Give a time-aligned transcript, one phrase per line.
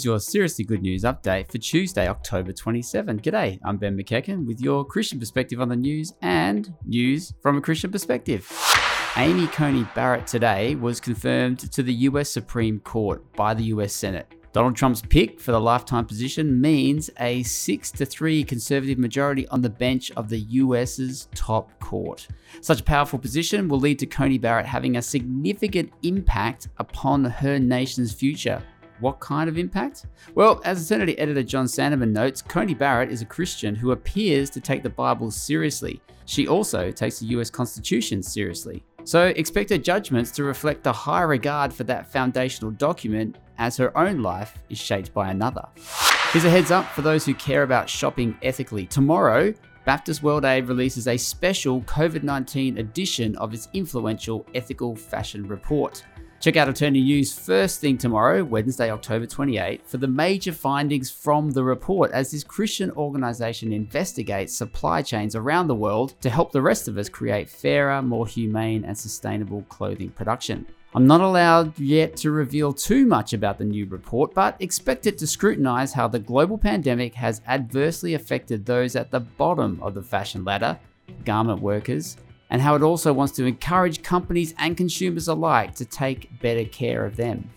[0.00, 3.20] is your Seriously Good News update for Tuesday, October 27.
[3.20, 7.60] G'day, I'm Ben McEachen with your Christian perspective on the news and news from a
[7.60, 8.50] Christian perspective.
[9.18, 14.26] Amy Coney Barrett today was confirmed to the US Supreme Court by the US Senate.
[14.54, 19.60] Donald Trump's pick for the lifetime position means a 6 to 3 conservative majority on
[19.60, 22.26] the bench of the US's top court.
[22.62, 27.58] Such a powerful position will lead to Coney Barrett having a significant impact upon her
[27.58, 28.62] nation's future.
[29.00, 30.06] What kind of impact?
[30.34, 34.60] Well, as Eternity editor John Sandeman notes, Coney Barrett is a Christian who appears to
[34.60, 36.00] take the Bible seriously.
[36.26, 38.84] She also takes the US Constitution seriously.
[39.04, 43.96] So expect her judgments to reflect the high regard for that foundational document as her
[43.96, 45.66] own life is shaped by another.
[46.32, 48.86] Here's a heads up for those who care about shopping ethically.
[48.86, 49.54] Tomorrow,
[49.84, 56.04] Baptist World Aid releases a special COVID 19 edition of its influential ethical fashion report.
[56.40, 61.50] Check out Eternity News first thing tomorrow, Wednesday, October 28, for the major findings from
[61.50, 66.62] the report as this Christian organization investigates supply chains around the world to help the
[66.62, 70.66] rest of us create fairer, more humane, and sustainable clothing production.
[70.94, 75.18] I'm not allowed yet to reveal too much about the new report, but expect it
[75.18, 80.02] to scrutinize how the global pandemic has adversely affected those at the bottom of the
[80.02, 80.78] fashion ladder,
[81.26, 82.16] garment workers,
[82.50, 87.06] and how it also wants to encourage companies and consumers alike to take better care
[87.06, 87.50] of them.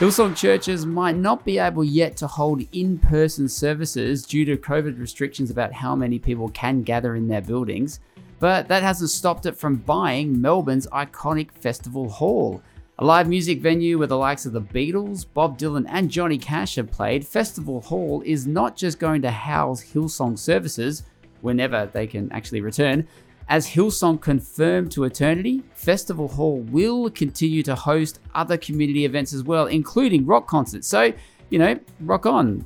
[0.00, 4.98] Hillsong churches might not be able yet to hold in person services due to COVID
[4.98, 8.00] restrictions about how many people can gather in their buildings,
[8.38, 12.62] but that hasn't stopped it from buying Melbourne's iconic Festival Hall.
[12.98, 16.76] A live music venue where the likes of the Beatles, Bob Dylan, and Johnny Cash
[16.76, 21.02] have played, Festival Hall is not just going to house Hillsong services
[21.42, 23.06] whenever they can actually return,
[23.50, 29.42] as Hillsong confirmed to Eternity, Festival Hall will continue to host other community events as
[29.42, 30.86] well, including rock concerts.
[30.86, 31.12] So,
[31.50, 32.60] you know, rock on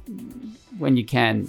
[0.77, 1.47] when you can.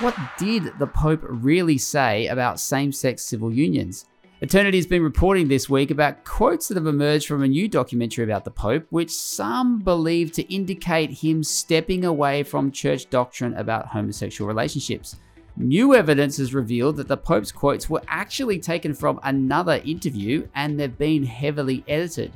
[0.00, 4.04] What did the Pope really say about same sex civil unions?
[4.42, 8.24] Eternity has been reporting this week about quotes that have emerged from a new documentary
[8.24, 13.86] about the Pope, which some believe to indicate him stepping away from church doctrine about
[13.86, 15.16] homosexual relationships.
[15.56, 20.78] New evidence has revealed that the Pope's quotes were actually taken from another interview and
[20.78, 22.32] they've been heavily edited.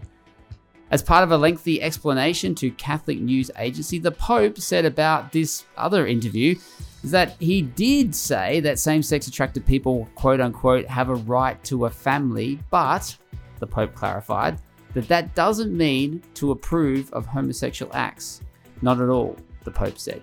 [0.91, 5.65] As part of a lengthy explanation to Catholic News Agency, the Pope said about this
[5.77, 6.57] other interview
[7.05, 11.87] that he did say that same sex attracted people, quote unquote, have a right to
[11.87, 13.17] a family, but
[13.59, 14.61] the Pope clarified
[14.95, 18.43] that that doesn't mean to approve of homosexual acts.
[18.83, 20.23] Not at all, the Pope said.